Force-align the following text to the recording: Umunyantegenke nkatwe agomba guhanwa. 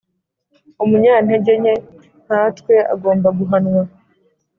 Umunyantegenke 0.83 1.71
nkatwe 2.25 2.75
agomba 2.93 3.27
guhanwa. 3.37 3.81